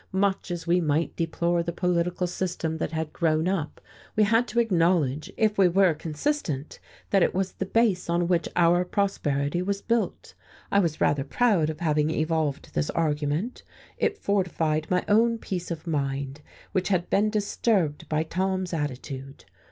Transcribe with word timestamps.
Much 0.13 0.49
as 0.49 0.65
we 0.65 0.81
might 0.81 1.15
deplore 1.15 1.61
the 1.61 1.71
political 1.71 2.25
system 2.25 2.79
that 2.79 2.91
had 2.91 3.13
grown 3.13 3.47
up, 3.47 3.79
we 4.15 4.23
had 4.23 4.47
to 4.47 4.59
acknowledge, 4.59 5.31
if 5.37 5.59
we 5.59 5.67
were 5.67 5.93
consistent, 5.93 6.79
that 7.11 7.21
it 7.21 7.35
was 7.35 7.51
the 7.51 7.67
base 7.67 8.09
on 8.09 8.27
which 8.27 8.49
our 8.55 8.83
prosperity 8.83 9.61
was 9.61 9.79
built. 9.79 10.33
I 10.71 10.79
was 10.79 10.99
rather 11.01 11.23
proud 11.23 11.69
of 11.69 11.81
having 11.81 12.09
evolved 12.09 12.73
this 12.73 12.89
argument; 12.89 13.61
it 13.95 14.17
fortified 14.17 14.87
my 14.89 15.05
own 15.07 15.37
peace 15.37 15.69
of 15.69 15.85
mind, 15.85 16.41
which 16.71 16.87
had 16.87 17.07
been 17.11 17.29
disturbed 17.29 18.09
by 18.09 18.23
Tom's 18.23 18.73
attitude. 18.73 19.45